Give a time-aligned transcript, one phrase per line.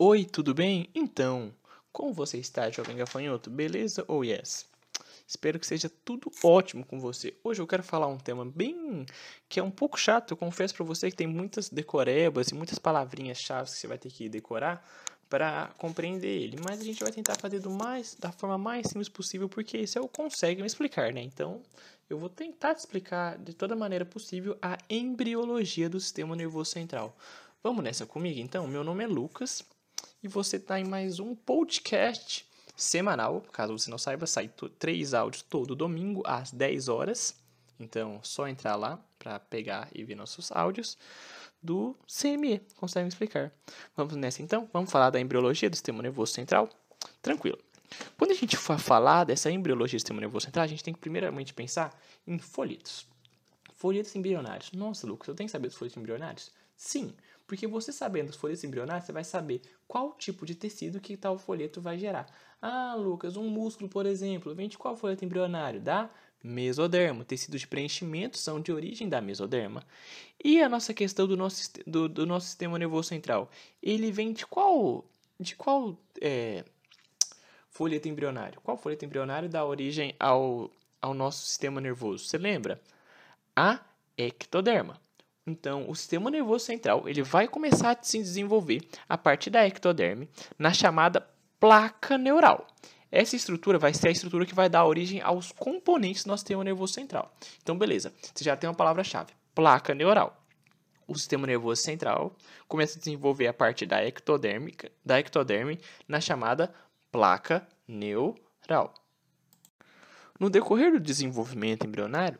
[0.00, 0.88] Oi, tudo bem?
[0.94, 1.52] Então,
[1.92, 3.50] como você está, jovem gafanhoto?
[3.50, 4.64] Beleza ou yes?
[5.26, 7.36] Espero que seja tudo ótimo com você.
[7.42, 9.04] Hoje eu quero falar um tema bem
[9.48, 10.30] que é um pouco chato.
[10.30, 13.98] Eu confesso para você que tem muitas decorebas e muitas palavrinhas chaves que você vai
[13.98, 14.88] ter que decorar
[15.28, 16.58] para compreender ele.
[16.64, 19.98] Mas a gente vai tentar fazer do mais da forma mais simples possível, porque isso
[19.98, 21.22] eu consigo me explicar, né?
[21.22, 21.60] Então,
[22.08, 27.16] eu vou tentar te explicar de toda maneira possível a embriologia do sistema nervoso central.
[27.64, 28.38] Vamos nessa comigo?
[28.38, 29.66] Então, meu nome é Lucas
[30.22, 33.40] e você está em mais um podcast semanal.
[33.52, 37.36] Caso você não saiba, sai três áudios todo domingo às 10 horas.
[37.78, 40.98] Então, só entrar lá para pegar e ver nossos áudios
[41.62, 42.60] do CME.
[42.76, 43.52] Consegue explicar?
[43.96, 44.68] Vamos nessa então?
[44.72, 46.68] Vamos falar da embriologia do sistema nervoso central?
[47.22, 47.58] Tranquilo.
[48.16, 51.00] Quando a gente for falar dessa embriologia do sistema nervoso central, a gente tem que
[51.00, 53.06] primeiramente pensar em folhetos.
[53.72, 54.72] Folhetos embrionários.
[54.72, 56.50] Nossa, Lucas, eu tenho que saber dos folhetos embrionários?
[56.76, 57.14] Sim,
[57.48, 61.38] porque você sabendo os folhetos embrionários, você vai saber qual tipo de tecido que tal
[61.38, 62.26] folheto vai gerar.
[62.60, 65.80] Ah, Lucas, um músculo, por exemplo, vem de qual folheto embrionário?
[65.80, 66.10] Da
[66.44, 67.24] mesoderma.
[67.24, 69.82] Tecidos de preenchimento são de origem da mesoderma.
[70.44, 73.50] E a nossa questão do nosso, do, do nosso sistema nervoso central?
[73.82, 75.06] Ele vem de qual,
[75.40, 76.66] de qual é,
[77.70, 78.60] folheto embrionário?
[78.60, 80.70] Qual folheto embrionário dá origem ao,
[81.00, 82.26] ao nosso sistema nervoso?
[82.26, 82.78] Você lembra?
[83.56, 83.80] A
[84.18, 85.00] ectoderma.
[85.48, 90.28] Então, o sistema nervoso central ele vai começar a se desenvolver a partir da ectoderme
[90.58, 91.26] na chamada
[91.58, 92.66] placa neural.
[93.10, 96.62] Essa estrutura vai ser a estrutura que vai dar origem aos componentes do nosso sistema
[96.62, 97.34] nervoso central.
[97.62, 100.44] Então, beleza, você já tem uma palavra-chave, placa neural.
[101.06, 102.36] O sistema nervoso central
[102.68, 106.74] começa a desenvolver a partir da ectoderme, da ectoderme na chamada
[107.10, 108.92] placa neural.
[110.38, 112.38] No decorrer do desenvolvimento embrionário,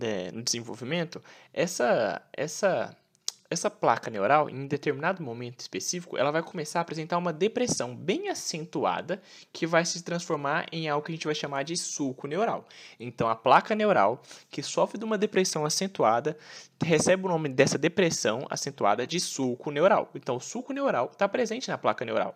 [0.00, 2.96] é, no desenvolvimento, essa, essa,
[3.50, 8.28] essa placa neural, em determinado momento específico, ela vai começar a apresentar uma depressão bem
[8.28, 9.20] acentuada
[9.52, 12.66] que vai se transformar em algo que a gente vai chamar de sulco neural.
[12.98, 16.36] Então, a placa neural, que sofre de uma depressão acentuada,
[16.82, 20.10] recebe o nome dessa depressão acentuada de sulco neural.
[20.14, 22.34] Então, o sulco neural está presente na placa neural.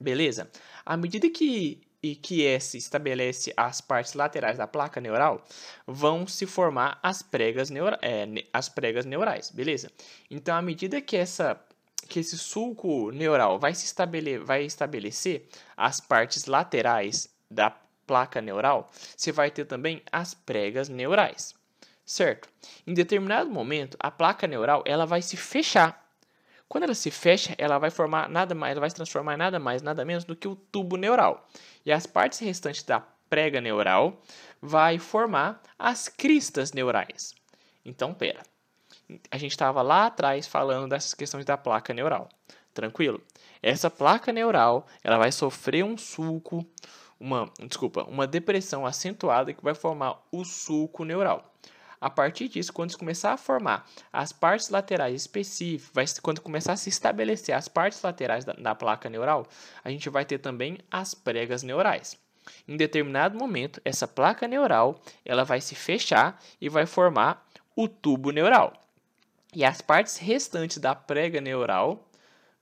[0.00, 0.50] Beleza?
[0.84, 5.44] À medida que e que S estabelece as partes laterais da placa neural,
[5.86, 9.90] vão se formar as pregas, neura, é, as pregas neurais, beleza?
[10.30, 11.60] Então, à medida que, essa,
[12.08, 17.70] que esse sulco neural vai, se estabele, vai estabelecer as partes laterais da
[18.06, 21.54] placa neural, você vai ter também as pregas neurais,
[22.06, 22.48] certo?
[22.86, 26.07] Em determinado momento, a placa neural ela vai se fechar.
[26.68, 29.58] Quando ela se fecha, ela vai formar nada mais, ela vai se transformar em nada
[29.58, 31.48] mais, nada menos do que o tubo neural.
[31.84, 34.20] E as partes restantes da prega neural
[34.60, 37.34] vai formar as cristas neurais.
[37.84, 38.42] Então, pera.
[39.30, 42.28] A gente estava lá atrás falando dessas questões da placa neural.
[42.74, 43.22] Tranquilo?
[43.62, 46.64] Essa placa neural, ela vai sofrer um sulco,
[47.18, 51.54] uma, desculpa, uma depressão acentuada que vai formar o sulco neural.
[52.00, 56.88] A partir disso, quando começar a formar as partes laterais específicas, quando começar a se
[56.88, 59.46] estabelecer as partes laterais da, da placa neural,
[59.82, 62.16] a gente vai ter também as pregas neurais.
[62.66, 68.30] Em determinado momento, essa placa neural ela vai se fechar e vai formar o tubo
[68.30, 68.72] neural.
[69.52, 72.08] E as partes restantes da prega neural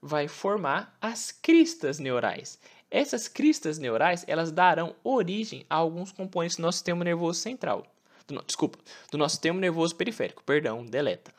[0.01, 2.59] vai formar as cristas neurais.
[2.89, 7.85] Essas cristas neurais elas darão origem a alguns componentes do nosso sistema nervoso central
[8.27, 8.77] do, desculpa,
[9.11, 11.33] do nosso sistema nervoso periférico, perdão, deleta.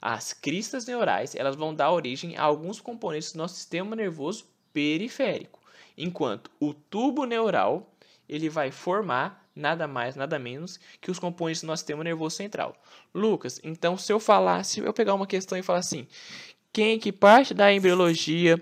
[0.00, 5.60] As cristas neurais, elas vão dar origem a alguns componentes do nosso sistema nervoso periférico,
[5.96, 7.90] enquanto o tubo neural,
[8.28, 12.76] ele vai formar nada mais, nada menos que os componentes do nosso sistema nervoso central.
[13.14, 16.06] Lucas, então se eu falasse, eu pegar uma questão e falar assim,
[16.72, 18.60] quem que parte da embriologia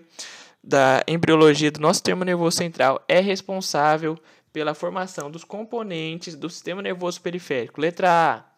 [0.62, 4.16] da embriologia do nosso sistema nervoso central é responsável
[4.52, 7.80] pela formação dos componentes do sistema nervoso periférico.
[7.80, 8.52] Letra A,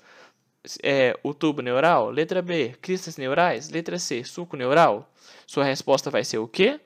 [0.83, 2.11] é, o tubo neural.
[2.11, 3.69] Letra B, cristas neurais.
[3.71, 5.13] Letra C, suco neural.
[5.47, 6.81] Sua resposta vai ser o quê?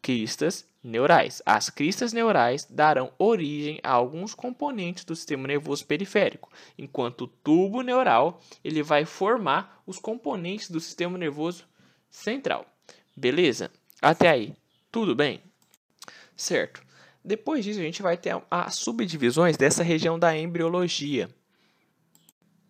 [0.00, 1.42] Cristas neurais.
[1.44, 7.82] As cristas neurais darão origem a alguns componentes do sistema nervoso periférico, enquanto o tubo
[7.82, 11.64] neural ele vai formar os componentes do sistema nervoso
[12.08, 12.66] central.
[13.16, 13.70] Beleza?
[14.00, 14.54] Até aí,
[14.92, 15.42] tudo bem?
[16.36, 16.85] Certo.
[17.26, 21.28] Depois disso, a gente vai ter as subdivisões dessa região da embriologia.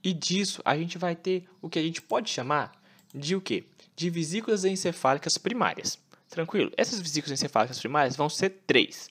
[0.02, 2.72] E disso, a gente vai ter o que a gente pode chamar
[3.14, 3.66] de o quê?
[3.94, 5.98] De vesículas encefálicas primárias.
[6.30, 6.72] Tranquilo?
[6.74, 9.10] Essas vesículas encefálicas primárias vão ser três: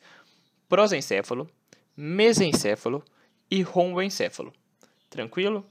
[0.67, 1.47] prosencéfalo,
[1.95, 3.03] mesencéfalo
[3.49, 4.51] e romboencéfalo.
[5.11, 5.63] Tranquilo?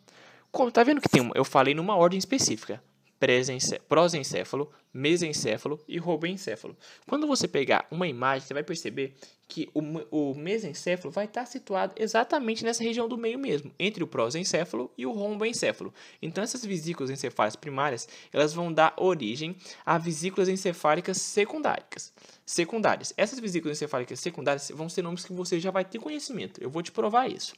[0.53, 2.81] Como tá vendo que tem, eu falei numa ordem específica:
[3.19, 6.77] prosencéfalo, mesencéfalo e roboencéfalo.
[7.09, 9.15] Quando você pegar uma imagem, você vai perceber
[9.49, 9.81] que o,
[10.11, 15.05] o mesencéfalo vai estar situado exatamente nessa região do meio mesmo, entre o prosencéfalo e
[15.05, 15.93] o romboencéfalo.
[16.23, 22.13] Então, essas vesículas encefálicas primárias, elas vão dar origem a vesículas encefálicas secundárias.
[22.47, 23.13] secundárias.
[23.17, 26.63] Essas vesículas encefálicas secundárias vão ser nomes que você já vai ter conhecimento.
[26.63, 27.55] Eu vou te provar isso.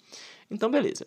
[0.51, 1.07] Então, beleza.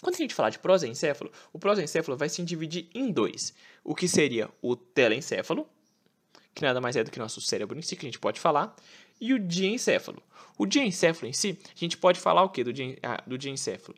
[0.00, 3.52] Quando a gente falar de prosencéfalo, o prosencéfalo vai se dividir em dois.
[3.82, 5.66] O que seria o telencéfalo,
[6.54, 8.74] que nada mais é do que nosso cérebro em si, que a gente pode falar,
[9.20, 10.22] e o diencéfalo.
[10.56, 13.96] O diencéfalo em si, a gente pode falar o que do, dien, ah, do diencéfalo?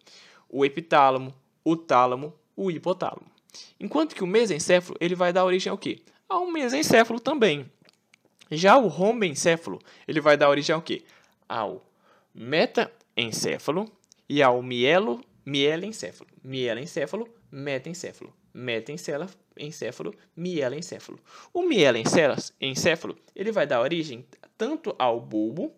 [0.48, 3.30] O epitálamo, o tálamo, o hipotálamo.
[3.78, 6.02] Enquanto que o mesencéfalo, ele vai dar origem ao quê?
[6.28, 7.70] Ao mesencéfalo também.
[8.50, 11.04] Já o rombencéfalo, ele vai dar origem ao quê?
[11.48, 11.84] Ao
[12.34, 13.90] metaencéfalo
[14.28, 15.20] e ao mielo
[15.50, 21.18] mielencéfalo, mielencéfalo, metencéfalo, metencéfalo, mielencéfalo.
[21.52, 24.24] O mielencéfalo, ele vai dar origem
[24.56, 25.74] tanto ao bulbo,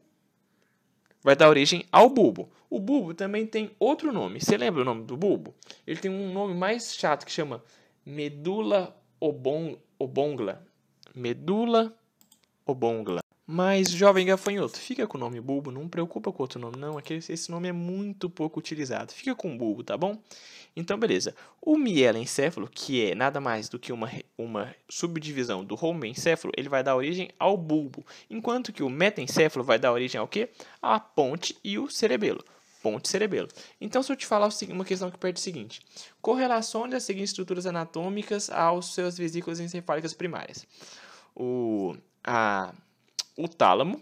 [1.23, 2.51] vai dar origem ao bulbo.
[2.69, 4.41] O bulbo também tem outro nome.
[4.41, 5.55] Você lembra o nome do bulbo?
[5.87, 7.65] Ele tem um nome mais chato que chama
[8.05, 10.67] medula obongla.
[11.15, 11.97] Medula
[12.67, 13.22] obongla.
[13.45, 16.97] Mas, jovem gafanhoto, fica com o nome bulbo, não preocupa com outro nome, não.
[16.97, 19.13] Aquele, esse nome é muito pouco utilizado.
[19.13, 20.17] Fica com bulbo, tá bom?
[20.77, 21.35] Então, beleza.
[21.61, 24.09] O mielencéfalo, que é nada mais do que uma,
[24.39, 28.07] uma subdivisão do homencéfalo, ele vai dar origem ao bulbo.
[28.31, 30.49] Enquanto que o metencéfalo vai dar origem ao quê?
[30.81, 32.45] À ponte e o cerebelo
[32.83, 33.47] ponte cerebelo.
[33.81, 35.81] Então, se eu te falar uma questão que perde o seguinte:
[36.21, 40.67] correlacione as seguintes estruturas anatômicas aos seus vesículas encefálicas primárias.
[41.35, 42.75] O, a
[43.37, 44.01] o tálamo,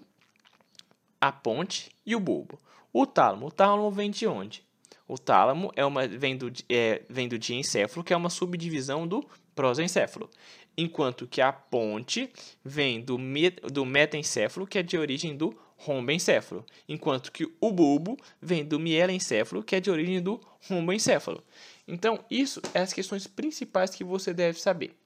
[1.21, 2.59] a ponte e o bulbo.
[2.93, 4.65] O tálamo, o tálamo vem de onde?
[5.07, 9.25] O tálamo é uma, vem, do, é, vem do diencéfalo, que é uma subdivisão do
[9.55, 10.31] prosencéfalo.
[10.77, 12.33] Enquanto que a ponte
[12.65, 16.65] vem do, met, do metaencéfalo, que é de origem do rombencéfalo.
[16.89, 21.43] Enquanto que o bulbo vem do mielencéfalo, que é de origem do romboencéfalo.
[21.89, 24.97] Então, isso é as questões principais que você deve saber.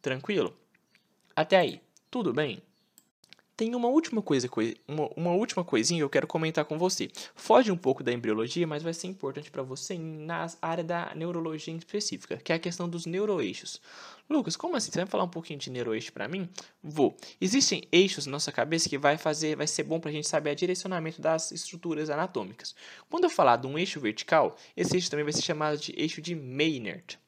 [0.00, 0.56] Tranquilo?
[1.34, 2.62] Até aí, tudo bem?
[3.58, 4.48] Tem uma última coisa,
[4.86, 7.10] uma, uma última coisinha que eu quero comentar com você.
[7.34, 11.74] Foge um pouco da embriologia, mas vai ser importante para você na área da neurologia
[11.74, 13.80] em específica, que é a questão dos neuroeixos.
[14.30, 14.92] Lucas, como assim?
[14.92, 16.48] Você vai falar um pouquinho de neuroeixo para mim?
[16.80, 17.16] Vou.
[17.40, 20.52] Existem eixos na nossa cabeça que vai fazer, vai ser bom para a gente saber
[20.52, 22.76] o direcionamento das estruturas anatômicas.
[23.10, 26.22] Quando eu falar de um eixo vertical, esse eixo também vai ser chamado de eixo
[26.22, 27.18] de Maynard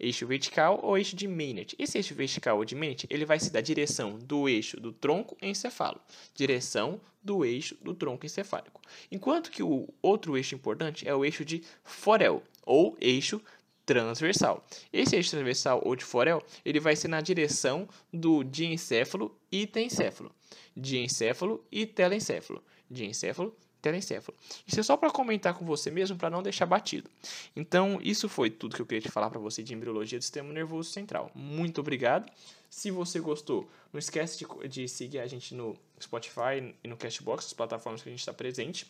[0.00, 1.74] eixo vertical ou eixo de Maynard.
[1.78, 5.36] Esse eixo vertical ou de Maynard, ele vai ser da direção do eixo do tronco
[5.40, 6.00] encefalo,
[6.34, 8.80] direção do eixo do tronco encefálico.
[9.12, 13.40] Enquanto que o outro eixo importante é o eixo de Forel, ou eixo
[13.84, 14.64] transversal.
[14.92, 20.32] Esse eixo transversal ou de Forel, ele vai ser na direção do diencéfalo e tencéfalo,
[20.76, 24.36] diencéfalo e telencéfalo, diencéfalo telencéfalo.
[24.66, 27.08] Isso é só para comentar com você mesmo, para não deixar batido.
[27.54, 30.52] Então, isso foi tudo que eu queria te falar para você de embriologia do sistema
[30.52, 31.30] nervoso central.
[31.34, 32.30] Muito obrigado.
[32.68, 37.46] Se você gostou, não esquece de, de seguir a gente no Spotify e no Castbox,
[37.46, 38.86] as plataformas que a gente está presente.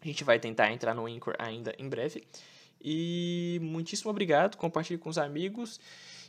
[0.00, 2.24] A gente vai tentar entrar no Anchor ainda em breve.
[2.80, 5.80] E muitíssimo obrigado, compartilhe com os amigos.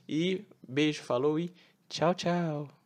[0.08, 1.54] E beijo, falou e
[1.88, 2.79] tchau, tchau.